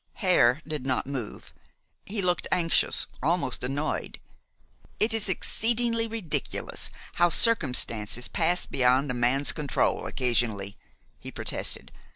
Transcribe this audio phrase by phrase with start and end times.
[0.13, 1.53] Hare did not move.
[2.07, 4.19] He looked anxious, almost annoyed.
[4.99, 10.75] "It is exceedingly ridiculous how circumstances pass beyond a man's control occasionally,"
[11.19, 11.91] he protested.